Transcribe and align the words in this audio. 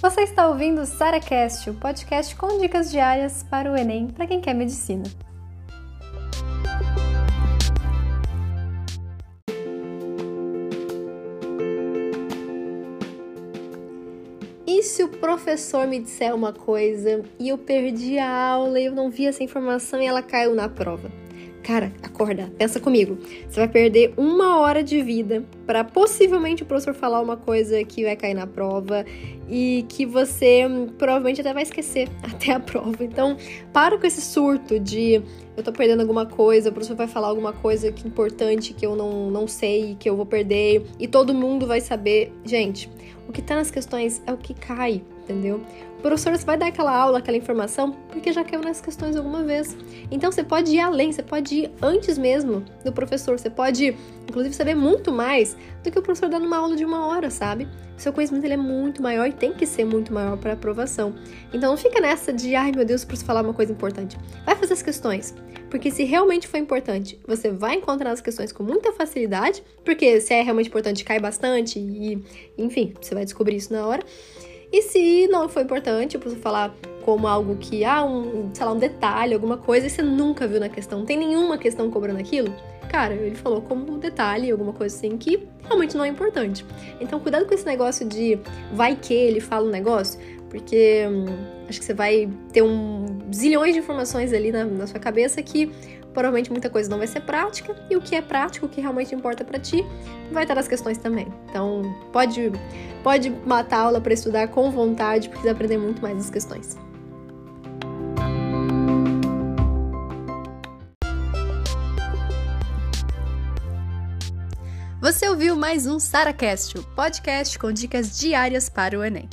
Você 0.00 0.22
está 0.22 0.48
ouvindo 0.48 0.82
o 0.82 0.86
SaraCast, 0.86 1.70
o 1.70 1.74
podcast 1.74 2.36
com 2.36 2.58
dicas 2.58 2.90
diárias 2.90 3.42
para 3.42 3.72
o 3.72 3.76
Enem 3.76 4.08
para 4.08 4.26
quem 4.26 4.40
quer 4.40 4.54
medicina. 4.54 5.04
E 14.66 14.82
se 14.82 15.02
o 15.02 15.08
professor 15.08 15.86
me 15.86 16.00
disser 16.00 16.34
uma 16.34 16.52
coisa 16.52 17.22
e 17.38 17.48
eu 17.48 17.56
perdi 17.56 18.18
a 18.18 18.30
aula 18.30 18.78
e 18.78 18.86
eu 18.86 18.92
não 18.92 19.10
vi 19.10 19.26
essa 19.26 19.42
informação 19.42 20.02
e 20.02 20.06
ela 20.06 20.22
caiu 20.22 20.54
na 20.54 20.68
prova? 20.68 21.23
Cara, 21.64 21.90
acorda, 22.02 22.52
pensa 22.58 22.78
comigo. 22.78 23.16
Você 23.48 23.58
vai 23.58 23.68
perder 23.68 24.12
uma 24.18 24.60
hora 24.60 24.84
de 24.84 25.02
vida 25.02 25.42
para 25.66 25.82
possivelmente 25.82 26.62
o 26.62 26.66
professor 26.66 26.92
falar 26.92 27.22
uma 27.22 27.38
coisa 27.38 27.82
que 27.84 28.04
vai 28.04 28.14
cair 28.16 28.34
na 28.34 28.46
prova 28.46 29.02
e 29.48 29.86
que 29.88 30.04
você 30.04 30.66
hum, 30.66 30.88
provavelmente 30.98 31.40
até 31.40 31.54
vai 31.54 31.62
esquecer 31.62 32.10
até 32.22 32.52
a 32.52 32.60
prova. 32.60 33.02
Então, 33.02 33.38
para 33.72 33.96
com 33.96 34.06
esse 34.06 34.20
surto 34.20 34.78
de 34.78 35.22
eu 35.56 35.62
tô 35.62 35.72
perdendo 35.72 36.00
alguma 36.00 36.26
coisa, 36.26 36.68
o 36.68 36.72
professor 36.72 36.96
vai 36.96 37.08
falar 37.08 37.28
alguma 37.28 37.54
coisa 37.54 37.90
que 37.90 38.06
importante 38.06 38.74
que 38.74 38.84
eu 38.84 38.94
não, 38.94 39.30
não 39.30 39.48
sei, 39.48 39.96
que 39.98 40.08
eu 40.08 40.14
vou 40.14 40.26
perder 40.26 40.84
e 41.00 41.08
todo 41.08 41.32
mundo 41.32 41.66
vai 41.66 41.80
saber. 41.80 42.30
Gente, 42.44 42.90
o 43.26 43.32
que 43.32 43.40
tá 43.40 43.54
nas 43.54 43.70
questões 43.70 44.22
é 44.26 44.32
o 44.34 44.36
que 44.36 44.52
cai, 44.52 45.02
entendeu? 45.24 45.60
O 45.98 46.02
professor 46.02 46.36
vai 46.38 46.58
dar 46.58 46.66
aquela 46.66 46.94
aula, 46.94 47.18
aquela 47.18 47.36
informação, 47.36 47.92
porque 48.10 48.30
já 48.30 48.44
caiu 48.44 48.60
nas 48.60 48.80
questões 48.80 49.16
alguma 49.16 49.42
vez. 49.42 49.74
Então 50.10 50.30
você 50.30 50.44
pode 50.44 50.70
ir 50.72 50.80
além, 50.80 51.10
você 51.10 51.22
pode 51.22 51.54
ir 51.54 51.72
antes 51.80 52.18
mesmo 52.18 52.62
do 52.84 52.92
professor, 52.92 53.38
você 53.38 53.48
pode, 53.48 53.96
inclusive, 54.28 54.54
saber 54.54 54.74
muito 54.74 55.10
mais 55.10 55.56
do 55.82 55.90
que 55.90 55.98
o 55.98 56.02
professor 56.02 56.28
dando 56.28 56.46
uma 56.46 56.58
aula 56.58 56.76
de 56.76 56.84
uma 56.84 57.06
hora, 57.06 57.30
sabe? 57.30 57.66
Seu 57.96 58.12
conhecimento 58.12 58.44
ele 58.44 58.54
é 58.54 58.58
muito 58.58 59.02
maior 59.02 59.26
e 59.26 59.32
tem 59.32 59.52
que 59.52 59.64
ser 59.64 59.84
muito 59.84 60.12
maior 60.12 60.36
para 60.36 60.52
aprovação. 60.52 61.14
Então 61.52 61.70
não 61.70 61.76
fica 61.76 62.00
nessa 62.00 62.32
de, 62.32 62.54
ai 62.54 62.70
meu 62.70 62.84
Deus, 62.84 63.04
professor 63.04 63.26
falar 63.26 63.42
uma 63.42 63.54
coisa 63.54 63.72
importante. 63.72 64.18
Vai 64.44 64.56
fazer 64.56 64.74
as 64.74 64.82
questões, 64.82 65.34
porque 65.70 65.90
se 65.90 66.04
realmente 66.04 66.46
for 66.46 66.58
importante, 66.58 67.18
você 67.26 67.50
vai 67.50 67.76
encontrar 67.76 68.10
as 68.10 68.20
questões 68.20 68.52
com 68.52 68.62
muita 68.62 68.92
facilidade, 68.92 69.62
porque 69.84 70.20
se 70.20 70.34
é 70.34 70.42
realmente 70.42 70.68
importante, 70.68 71.02
cai 71.02 71.18
bastante 71.18 71.78
e, 71.78 72.22
enfim, 72.58 72.92
você 73.00 73.14
vai 73.14 73.24
descobrir 73.24 73.56
isso 73.56 73.72
na 73.72 73.86
hora. 73.86 74.02
E 74.74 74.82
se 74.82 75.28
não 75.28 75.48
foi 75.48 75.62
importante, 75.62 76.18
você 76.18 76.34
falar 76.34 76.74
como 77.04 77.28
algo 77.28 77.54
que, 77.54 77.84
ah, 77.84 78.04
um, 78.04 78.50
sei 78.52 78.66
lá, 78.66 78.72
um 78.72 78.76
detalhe, 78.76 79.32
alguma 79.32 79.56
coisa, 79.56 79.86
e 79.86 79.90
você 79.90 80.02
nunca 80.02 80.48
viu 80.48 80.58
na 80.58 80.68
questão, 80.68 80.98
não 80.98 81.06
tem 81.06 81.16
nenhuma 81.16 81.56
questão 81.56 81.88
cobrando 81.92 82.18
aquilo, 82.18 82.52
cara, 82.90 83.14
ele 83.14 83.36
falou 83.36 83.62
como 83.62 83.92
um 83.92 84.00
detalhe, 84.00 84.50
alguma 84.50 84.72
coisa 84.72 84.96
assim, 84.96 85.16
que 85.16 85.46
realmente 85.62 85.96
não 85.96 86.04
é 86.04 86.08
importante. 86.08 86.66
Então, 87.00 87.20
cuidado 87.20 87.46
com 87.46 87.54
esse 87.54 87.64
negócio 87.64 88.04
de 88.04 88.36
vai 88.72 88.96
que 88.96 89.14
ele 89.14 89.38
fala 89.38 89.64
um 89.64 89.70
negócio, 89.70 90.18
porque 90.54 91.04
hum, 91.10 91.24
acho 91.68 91.80
que 91.80 91.84
você 91.84 91.92
vai 91.92 92.30
ter 92.52 92.62
um 92.62 93.18
zilhões 93.34 93.74
de 93.74 93.80
informações 93.80 94.32
ali 94.32 94.52
na, 94.52 94.64
na 94.64 94.86
sua 94.86 95.00
cabeça 95.00 95.42
que 95.42 95.66
provavelmente 96.12 96.48
muita 96.48 96.70
coisa 96.70 96.88
não 96.88 96.98
vai 96.98 97.08
ser 97.08 97.22
prática 97.22 97.74
e 97.90 97.96
o 97.96 98.00
que 98.00 98.14
é 98.14 98.22
prático, 98.22 98.66
o 98.66 98.68
que 98.68 98.80
realmente 98.80 99.12
importa 99.12 99.44
para 99.44 99.58
ti, 99.58 99.84
vai 100.30 100.44
estar 100.44 100.54
nas 100.54 100.68
questões 100.68 100.96
também. 100.96 101.26
Então, 101.50 101.82
pode 102.12 102.52
pode 103.02 103.30
matar 103.44 103.78
a 103.78 103.80
aula 103.80 104.00
para 104.00 104.14
estudar 104.14 104.46
com 104.46 104.70
vontade, 104.70 105.28
porque 105.28 105.42
vai 105.42 105.50
aprender 105.50 105.76
muito 105.76 106.00
mais 106.00 106.18
as 106.18 106.30
questões. 106.30 106.78
Você 115.00 115.28
ouviu 115.28 115.56
mais 115.56 115.84
um 115.84 115.98
SaraCast, 115.98 116.78
o 116.78 116.82
podcast 116.94 117.58
com 117.58 117.72
dicas 117.72 118.16
diárias 118.16 118.68
para 118.68 118.96
o 118.96 119.02
Enem. 119.02 119.28